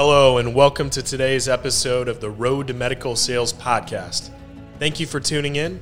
[0.00, 4.30] Hello, and welcome to today's episode of the Road to Medical Sales podcast.
[4.78, 5.80] Thank you for tuning in.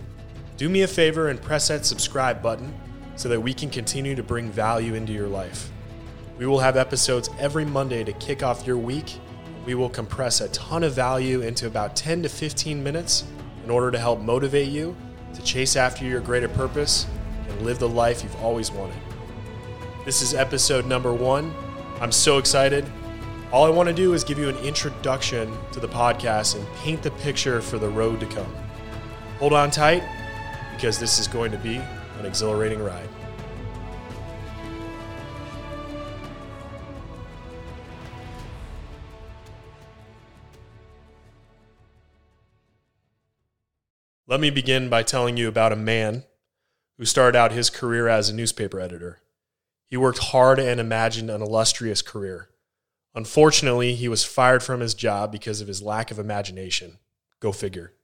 [0.57, 2.75] Do me a favor and press that subscribe button
[3.17, 5.71] so that we can continue to bring value into your life.
[6.39, 9.19] We will have episodes every Monday to kick off your week.
[9.67, 13.25] We will compress a ton of value into about 10 to 15 minutes
[13.65, 14.97] in order to help motivate you
[15.35, 17.07] to chase after your greater purpose
[17.51, 18.97] and live the life you've always wanted.
[20.07, 21.55] This is episode number one.
[22.01, 22.87] I'm so excited.
[23.53, 27.03] All I want to do is give you an introduction to the podcast and paint
[27.05, 28.53] the picture for the road to come.
[29.39, 30.03] Hold on tight
[30.75, 33.09] because this is going to be an exhilarating ride.
[44.27, 46.25] Let me begin by telling you about a man
[46.99, 49.21] who started out his career as a newspaper editor.
[49.87, 52.49] He worked hard and imagined an illustrious career.
[53.17, 56.99] Unfortunately, he was fired from his job because of his lack of imagination.
[57.41, 57.95] Go figure.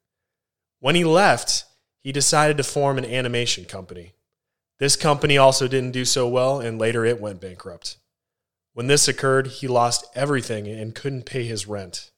[0.80, 1.66] When he left,
[2.00, 4.14] he decided to form an animation company.
[4.78, 7.98] This company also didn't do so well, and later it went bankrupt.
[8.72, 12.10] When this occurred, he lost everything and couldn't pay his rent.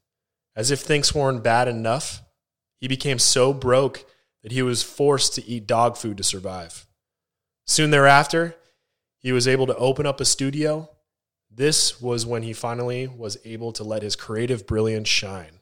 [0.55, 2.23] As if things weren't bad enough,
[2.81, 4.07] he became so broke
[4.45, 6.87] that he was forced to eat dog food to survive.
[7.67, 8.55] Soon thereafter,
[9.19, 10.91] he was able to open up a studio
[11.57, 15.61] this was when he finally was able to let his creative brilliance shine.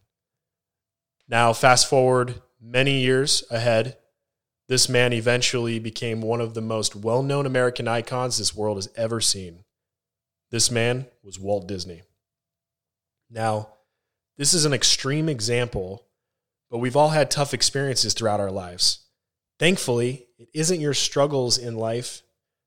[1.28, 3.96] Now, fast forward many years ahead,
[4.68, 8.88] this man eventually became one of the most well known American icons this world has
[8.96, 9.64] ever seen.
[10.50, 12.02] This man was Walt Disney.
[13.30, 13.68] Now,
[14.36, 16.06] this is an extreme example,
[16.70, 19.00] but we've all had tough experiences throughout our lives.
[19.58, 22.22] Thankfully, it isn't your struggles in life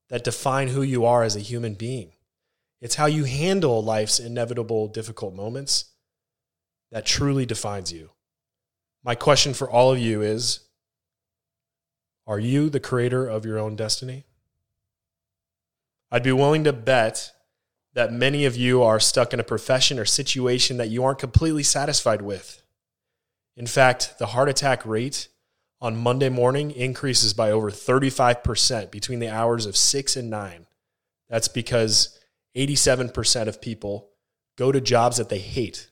[0.09, 2.11] that define who you are as a human being.
[2.81, 5.85] It's how you handle life's inevitable difficult moments
[6.91, 8.11] that truly defines you.
[9.03, 10.61] My question for all of you is
[12.27, 14.25] Are you the creator of your own destiny?
[16.11, 17.31] I'd be willing to bet
[17.93, 21.63] that many of you are stuck in a profession or situation that you aren't completely
[21.63, 22.61] satisfied with.
[23.55, 25.29] In fact, the heart attack rate
[25.81, 30.65] on Monday morning increases by over 35% between the hours of 6 and 9.
[31.29, 32.19] That's because
[32.55, 34.09] 87% of people
[34.57, 35.89] go to jobs that they hate.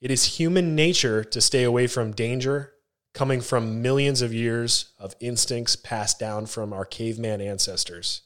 [0.00, 2.74] It is human nature to stay away from danger
[3.14, 8.22] coming from millions of years of instincts passed down from our caveman ancestors,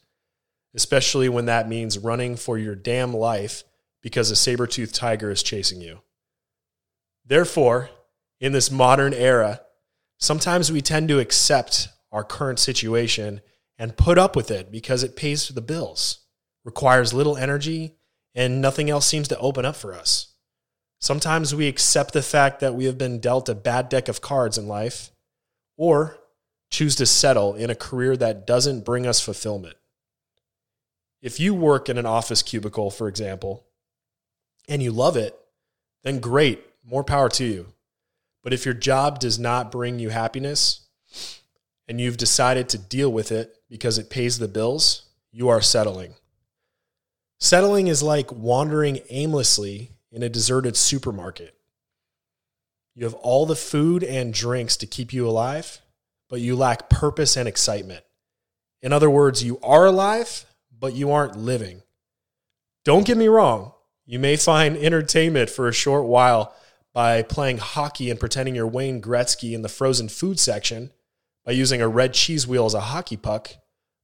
[0.75, 3.65] especially when that means running for your damn life
[4.03, 6.01] because a saber toothed tiger is chasing you.
[7.25, 7.89] Therefore,
[8.41, 9.63] in this modern era,
[10.19, 13.41] sometimes we tend to accept our current situation
[13.79, 16.22] and put up with it because it pays for the bills
[16.65, 17.97] requires little energy,
[18.35, 20.29] and nothing else seems to open up for us.
[21.01, 24.57] Sometimes we accept the fact that we have been dealt a bad deck of cards
[24.57, 25.11] in life,
[25.77, 26.19] or
[26.71, 29.77] choose to settle in a career that doesn't bring us fulfillment.
[31.21, 33.65] If you work in an office cubicle, for example,
[34.69, 35.39] and you love it,
[36.03, 37.67] then great, more power to you.
[38.43, 40.89] But if your job does not bring you happiness
[41.87, 46.15] and you've decided to deal with it because it pays the bills, you are settling.
[47.43, 51.57] Settling is like wandering aimlessly in a deserted supermarket.
[52.95, 55.81] You have all the food and drinks to keep you alive,
[56.29, 58.05] but you lack purpose and excitement.
[58.81, 61.83] In other words, you are alive, but you aren't living.
[62.85, 63.73] Don't get me wrong,
[64.07, 66.55] you may find entertainment for a short while
[66.93, 70.93] by playing hockey and pretending you're Wayne Gretzky in the frozen food section
[71.45, 73.51] by using a red cheese wheel as a hockey puck,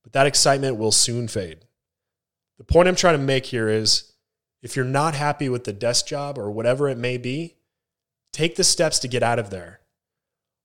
[0.03, 1.61] but that excitement will soon fade.
[2.59, 4.13] The point I'm trying to make here is
[4.63, 7.57] if you're not happy with the desk job or whatever it may be,
[8.33, 9.81] take the steps to get out of there.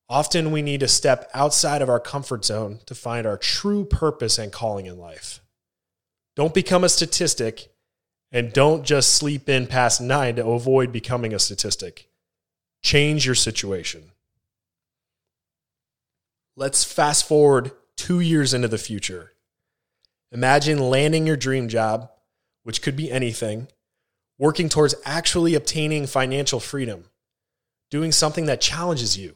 [0.10, 4.38] Often we need to step outside of our comfort zone to find our true purpose
[4.38, 5.40] and calling in life.
[6.36, 7.74] Don't become a statistic
[8.32, 12.10] and don't just sleep in past nine to avoid becoming a statistic.
[12.82, 14.12] Change your situation.
[16.56, 19.33] Let's fast forward two years into the future.
[20.34, 22.10] Imagine landing your dream job,
[22.64, 23.68] which could be anything,
[24.40, 27.06] working towards actually obtaining financial freedom,
[27.92, 29.36] doing something that challenges you,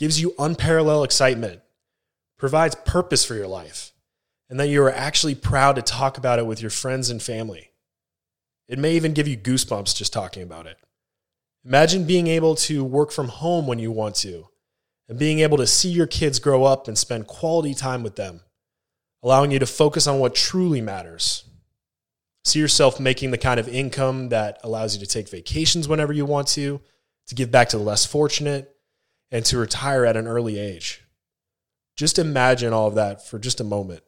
[0.00, 1.60] gives you unparalleled excitement,
[2.38, 3.92] provides purpose for your life,
[4.50, 7.70] and that you are actually proud to talk about it with your friends and family.
[8.66, 10.76] It may even give you goosebumps just talking about it.
[11.64, 14.48] Imagine being able to work from home when you want to
[15.08, 18.40] and being able to see your kids grow up and spend quality time with them
[19.22, 21.44] allowing you to focus on what truly matters.
[22.44, 26.24] See yourself making the kind of income that allows you to take vacations whenever you
[26.24, 26.80] want to,
[27.26, 28.76] to give back to the less fortunate,
[29.32, 31.02] and to retire at an early age.
[31.96, 34.02] Just imagine all of that for just a moment.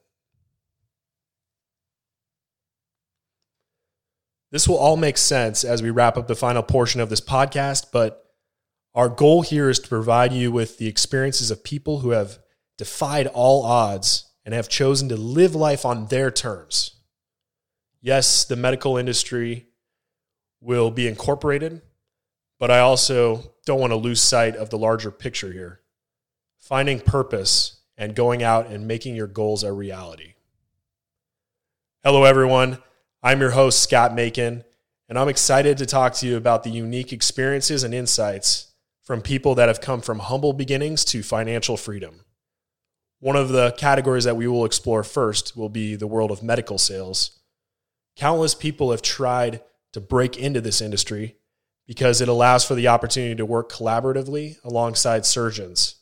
[4.50, 7.86] This will all make sense as we wrap up the final portion of this podcast,
[7.92, 8.24] but
[8.94, 12.38] our goal here is to provide you with the experiences of people who have
[12.76, 16.92] defied all odds and have chosen to live life on their terms.
[18.00, 19.66] Yes, the medical industry
[20.62, 21.82] will be incorporated,
[22.58, 25.82] but I also don't want to lose sight of the larger picture here.
[26.58, 30.32] Finding purpose and going out and making your goals a reality.
[32.02, 32.78] Hello, everyone.
[33.22, 34.64] I'm your host, Scott Macon,
[35.10, 38.72] and I'm excited to talk to you about the unique experiences and insights
[39.02, 42.20] from people that have come from humble beginnings to financial freedom.
[43.20, 46.78] One of the categories that we will explore first will be the world of medical
[46.78, 47.40] sales.
[48.16, 49.60] Countless people have tried
[49.92, 51.36] to break into this industry
[51.86, 55.96] because it allows for the opportunity to work collaboratively alongside surgeons,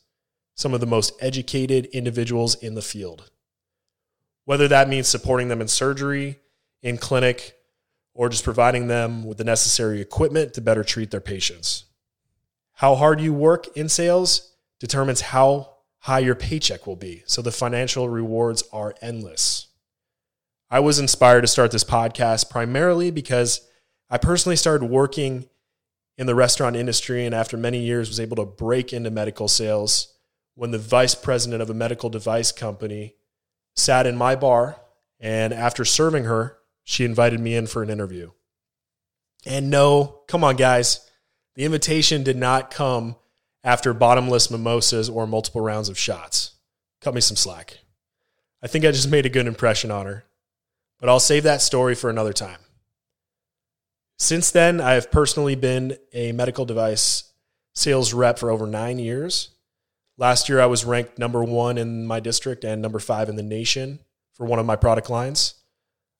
[0.55, 3.31] some of the most educated individuals in the field.
[4.45, 6.39] Whether that means supporting them in surgery,
[6.83, 7.55] in clinic,
[8.13, 11.85] or just providing them with the necessary equipment to better treat their patients.
[12.73, 15.76] How hard you work in sales determines how
[16.07, 17.21] high your paycheck will be.
[17.25, 19.67] So the financial rewards are endless.
[20.69, 23.67] I was inspired to start this podcast primarily because
[24.09, 25.49] I personally started working
[26.17, 30.13] in the restaurant industry and after many years was able to break into medical sales
[30.55, 33.15] when the vice president of a medical device company
[33.75, 34.79] sat in my bar
[35.19, 38.31] and after serving her she invited me in for an interview
[39.45, 41.01] and no come on guys
[41.55, 43.17] the invitation did not come
[43.63, 46.51] after bottomless mimosas or multiple rounds of shots
[47.01, 47.79] cut me some slack
[48.61, 50.25] i think i just made a good impression on her
[50.99, 52.59] but i'll save that story for another time
[54.19, 57.31] since then, I have personally been a medical device
[57.75, 59.49] sales rep for over nine years.
[60.17, 63.43] Last year, I was ranked number one in my district and number five in the
[63.43, 63.99] nation
[64.33, 65.53] for one of my product lines.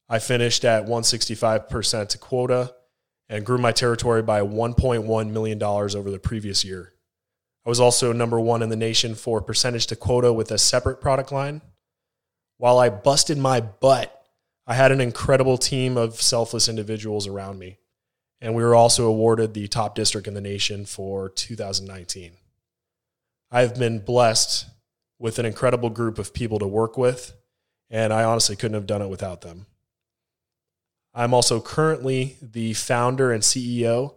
[0.07, 2.75] I finished at 165% to quota
[3.27, 6.93] and grew my territory by $1.1 million over the previous year.
[7.67, 11.01] I was also number one in the nation for percentage to quota with a separate
[11.01, 11.61] product line.
[12.57, 14.13] While I busted my butt,
[14.65, 17.77] I had an incredible team of selfless individuals around me
[18.41, 22.33] and we were also awarded the top district in the nation for 2019.
[23.49, 24.65] I've been blessed
[25.19, 27.33] with an incredible group of people to work with,
[27.89, 29.65] and I honestly couldn't have done it without them.
[31.13, 34.15] I'm also currently the founder and CEO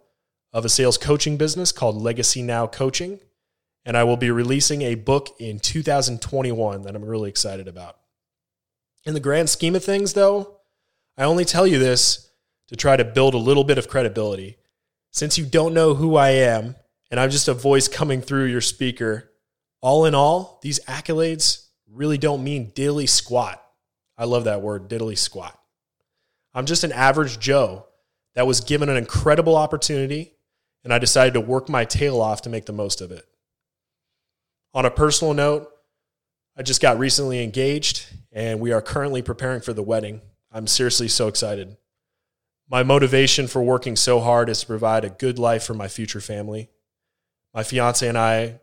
[0.52, 3.20] of a sales coaching business called Legacy Now Coaching,
[3.90, 7.96] and I will be releasing a book in 2021 that I'm really excited about.
[9.04, 10.60] In the grand scheme of things, though,
[11.18, 12.30] I only tell you this
[12.68, 14.58] to try to build a little bit of credibility.
[15.10, 16.76] Since you don't know who I am,
[17.10, 19.32] and I'm just a voice coming through your speaker,
[19.80, 23.60] all in all, these accolades really don't mean diddly squat.
[24.16, 25.58] I love that word, diddly squat.
[26.54, 27.86] I'm just an average Joe
[28.36, 30.36] that was given an incredible opportunity,
[30.84, 33.26] and I decided to work my tail off to make the most of it.
[34.72, 35.68] On a personal note,
[36.56, 40.20] I just got recently engaged, and we are currently preparing for the wedding.
[40.52, 41.76] I'm seriously so excited.
[42.68, 46.20] My motivation for working so hard is to provide a good life for my future
[46.20, 46.70] family.
[47.52, 48.60] My fiance and I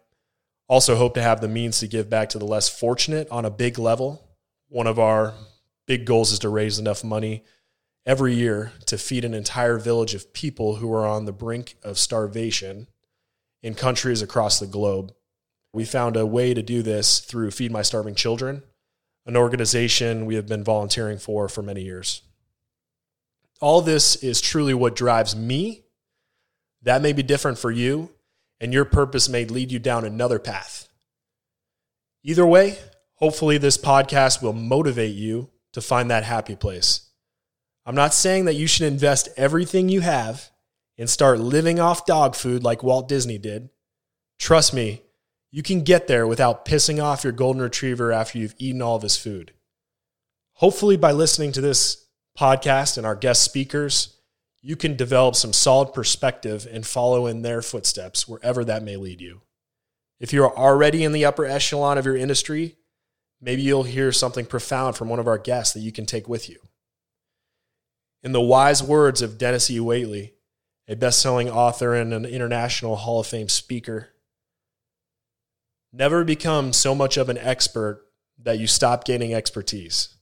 [0.69, 3.49] also hope to have the means to give back to the less fortunate on a
[3.49, 4.23] big level.
[4.69, 5.33] One of our
[5.87, 7.43] big goals is to raise enough money
[8.05, 11.97] every year to feed an entire village of people who are on the brink of
[11.97, 12.87] starvation
[13.61, 15.13] in countries across the globe.
[15.77, 18.63] We found a way to do this through Feed My Starving Children,
[19.25, 22.21] an organization we have been volunteering for for many years
[23.59, 25.83] all this is truly what drives me.
[26.83, 28.11] That may be different for you,
[28.59, 30.87] and your purpose may lead you down another path.
[32.23, 32.77] Either way,
[33.15, 37.09] hopefully, this podcast will motivate you to find that happy place.
[37.85, 40.51] I'm not saying that you should invest everything you have
[40.97, 43.69] and start living off dog food like Walt Disney did.
[44.39, 45.01] Trust me,
[45.57, 49.01] you can get there without pissing off your golden retriever after you've eaten all of
[49.01, 49.53] his food.
[50.53, 52.05] Hopefully, by listening to this
[52.37, 54.19] podcast and our guest speakers,
[54.61, 59.19] you can develop some solid perspective and follow in their footsteps wherever that may lead
[59.19, 59.41] you.
[60.19, 62.75] If you're already in the upper echelon of your industry,
[63.41, 66.49] maybe you'll hear something profound from one of our guests that you can take with
[66.51, 66.59] you.
[68.21, 69.79] In the wise words of Denis E.
[69.79, 70.33] Waitley,
[70.87, 74.09] a best selling author and an international Hall of Fame speaker,
[75.97, 78.05] never become so much of an expert
[78.37, 80.17] that you stop gaining expertise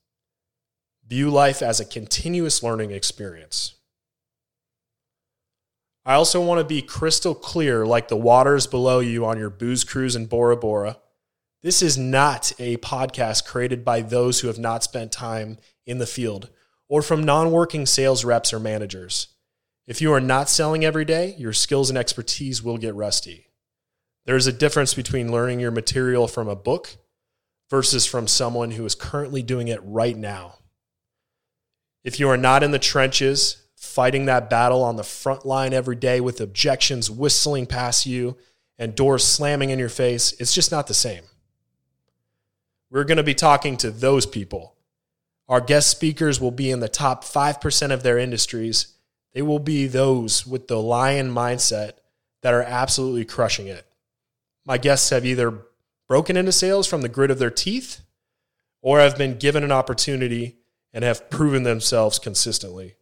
[1.07, 3.75] View life as a continuous learning experience.
[6.03, 9.83] I also want to be crystal clear, like the waters below you on your booze
[9.83, 10.97] cruise in Bora Bora.
[11.61, 16.07] This is not a podcast created by those who have not spent time in the
[16.07, 16.49] field
[16.89, 19.27] or from non working sales reps or managers.
[19.85, 23.45] If you are not selling every day, your skills and expertise will get rusty.
[24.25, 26.97] There's a difference between learning your material from a book
[27.69, 30.55] versus from someone who is currently doing it right now.
[32.03, 35.95] If you are not in the trenches, fighting that battle on the front line every
[35.95, 38.37] day with objections whistling past you
[38.77, 41.23] and doors slamming in your face, it's just not the same.
[42.89, 44.75] We're going to be talking to those people.
[45.47, 48.95] Our guest speakers will be in the top 5% of their industries.
[49.33, 51.93] They will be those with the lion mindset
[52.41, 53.85] that are absolutely crushing it.
[54.65, 55.61] My guests have either
[56.07, 58.01] broken into sales from the grit of their teeth
[58.81, 60.57] or have been given an opportunity
[60.93, 62.95] and have proven themselves consistently.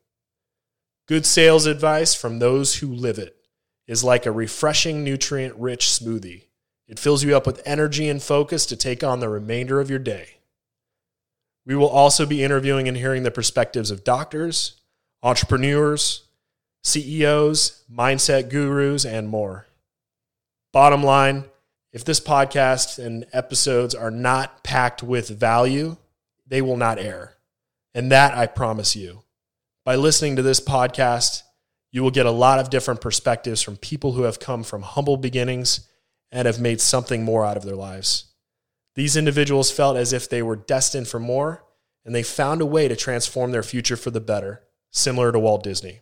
[1.07, 3.35] Good sales advice from those who live it
[3.87, 6.45] is like a refreshing, nutrient rich smoothie.
[6.87, 9.99] It fills you up with energy and focus to take on the remainder of your
[9.99, 10.37] day.
[11.65, 14.81] We will also be interviewing and hearing the perspectives of doctors,
[15.21, 16.23] entrepreneurs,
[16.83, 19.67] CEOs, mindset gurus, and more.
[20.73, 21.45] Bottom line
[21.93, 25.95] if this podcast and episodes are not packed with value,
[26.47, 27.35] they will not air.
[27.93, 29.21] And that I promise you.
[29.85, 31.43] By listening to this podcast,
[31.91, 35.17] you will get a lot of different perspectives from people who have come from humble
[35.17, 35.87] beginnings
[36.31, 38.25] and have made something more out of their lives.
[38.95, 41.63] These individuals felt as if they were destined for more,
[42.03, 45.63] and they found a way to transform their future for the better, similar to Walt
[45.63, 46.01] Disney.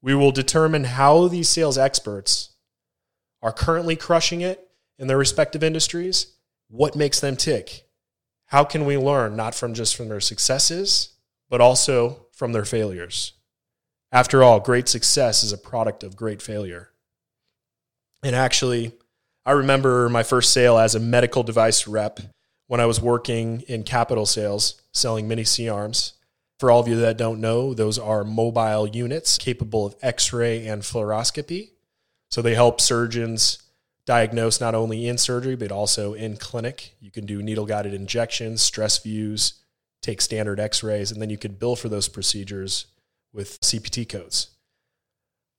[0.00, 2.54] We will determine how these sales experts
[3.42, 6.34] are currently crushing it in their respective industries,
[6.68, 7.86] what makes them tick,
[8.46, 11.10] how can we learn not from just from their successes,
[11.48, 13.32] but also from their failures.
[14.12, 16.90] After all, great success is a product of great failure.
[18.22, 18.92] And actually,
[19.44, 22.20] I remember my first sale as a medical device rep
[22.66, 26.14] when I was working in capital sales selling mini C arms.
[26.58, 30.66] For all of you that don't know, those are mobile units capable of x ray
[30.66, 31.70] and fluoroscopy.
[32.30, 33.58] So they help surgeons
[34.06, 36.94] diagnose not only in surgery, but also in clinic.
[37.00, 39.62] You can do needle guided injections, stress views,
[40.02, 42.86] take standard x rays, and then you could bill for those procedures
[43.32, 44.50] with CPT codes.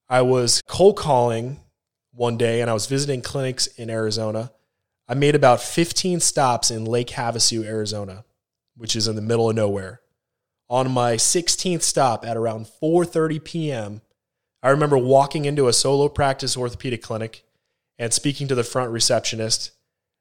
[0.08, 1.60] I was cold calling
[2.14, 4.52] one day and I was visiting clinics in Arizona.
[5.08, 8.24] I made about 15 stops in Lake Havasu, Arizona,
[8.78, 10.02] which is in the middle of nowhere.
[10.70, 14.02] On my 16th stop at around 4:30 p.m.,
[14.64, 17.44] I remember walking into a solo practice orthopedic clinic
[17.98, 19.72] and speaking to the front receptionist.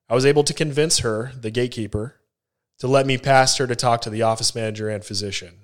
[0.08, 2.16] I was able to convince her, the gatekeeper,
[2.78, 5.60] to let me past her to talk to the office manager and physician.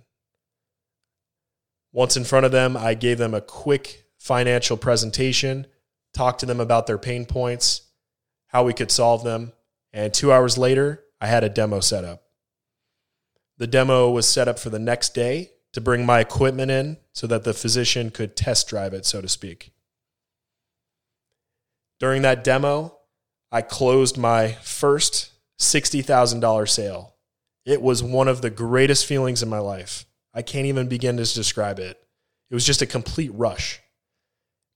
[1.93, 5.67] Once in front of them, I gave them a quick financial presentation
[6.13, 7.83] talked to them about their pain points,
[8.49, 9.53] how we could solve them.
[9.93, 12.23] And two hours later, I had a demo set up.
[13.59, 17.27] The demo was set up for the next day to bring my equipment in so
[17.27, 19.73] that the physician could test drive it, so to speak.
[22.01, 22.97] During that demo,
[23.53, 27.15] I closed my first $60,000 sale.
[27.67, 30.07] It was one of the greatest feelings in my life.
[30.33, 32.01] I can't even begin to describe it.
[32.51, 33.81] It was just a complete rush.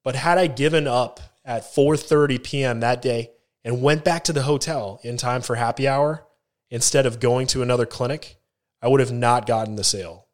[0.04, 2.80] But had I given up at 4:30 p.m.
[2.80, 3.30] that day
[3.64, 6.26] and went back to the hotel in time for happy hour
[6.70, 8.36] instead of going to another clinic,
[8.82, 10.26] I would have not gotten the sale.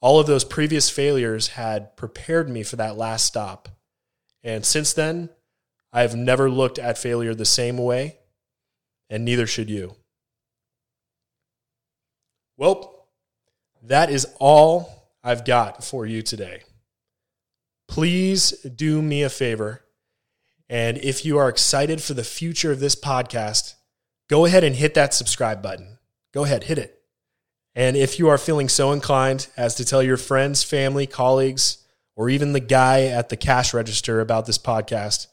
[0.00, 3.68] All of those previous failures had prepared me for that last stop.
[4.44, 5.30] And since then,
[5.96, 8.18] I have never looked at failure the same way,
[9.08, 9.96] and neither should you.
[12.56, 13.08] Well,
[13.82, 16.62] that is all I've got for you today
[17.88, 19.82] please do me a favor.
[20.68, 23.74] And if you are excited for the future of this podcast,
[24.28, 25.98] go ahead and hit that subscribe button.
[26.34, 27.00] Go ahead, hit it.
[27.74, 31.78] And if you are feeling so inclined as to tell your friends, family, colleagues,
[32.16, 35.26] or even the guy at the cash register about this podcast,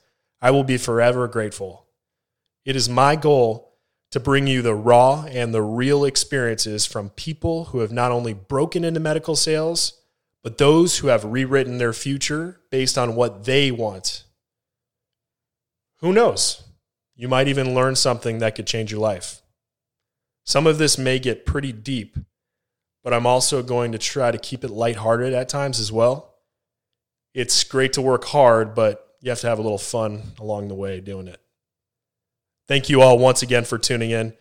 [0.43, 1.85] I will be forever grateful.
[2.65, 3.77] It is my goal
[4.11, 8.33] to bring you the raw and the real experiences from people who have not only
[8.33, 10.01] broken into medical sales,
[10.43, 14.25] but those who have rewritten their future based on what they want.
[15.99, 16.61] Who knows?
[17.15, 19.41] You might even learn something that could change your life.
[20.43, 22.17] Some of this may get pretty deep,
[23.01, 26.35] but I'm also going to try to keep it lighthearted at times as well.
[27.33, 30.75] It's great to work hard, but you have to have a little fun along the
[30.75, 31.39] way doing it.
[32.67, 34.33] Thank you all once again for tuning in.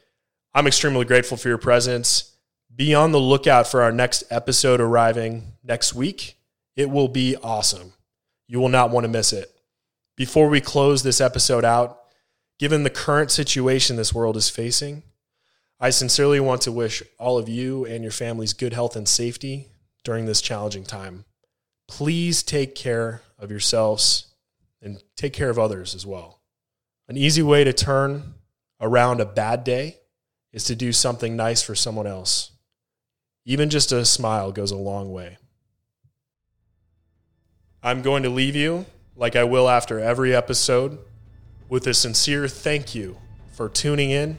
[0.52, 2.32] I'm extremely grateful for your presence.
[2.74, 6.36] Be on the lookout for our next episode arriving next week.
[6.74, 7.92] It will be awesome.
[8.48, 9.52] You will not want to miss it.
[10.16, 12.00] Before we close this episode out,
[12.58, 15.04] given the current situation this world is facing,
[15.78, 19.68] I sincerely want to wish all of you and your families good health and safety
[20.02, 21.24] during this challenging time.
[21.86, 24.31] Please take care of yourselves
[24.82, 26.40] and take care of others as well.
[27.08, 28.34] An easy way to turn
[28.80, 29.98] around a bad day
[30.52, 32.52] is to do something nice for someone else.
[33.44, 35.38] Even just a smile goes a long way.
[37.82, 38.86] I'm going to leave you,
[39.16, 40.98] like I will after every episode,
[41.68, 43.18] with a sincere thank you
[43.52, 44.38] for tuning in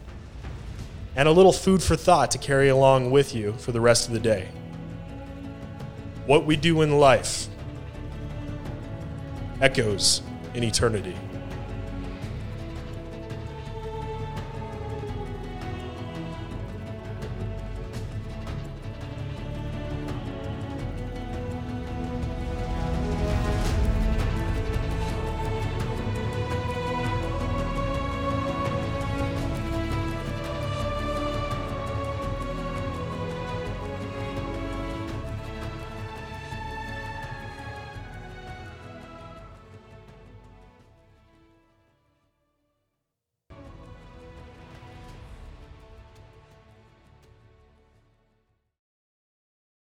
[1.15, 4.13] and a little food for thought to carry along with you for the rest of
[4.13, 4.49] the day.
[6.25, 7.47] What we do in life
[9.61, 10.21] echoes
[10.53, 11.15] in eternity.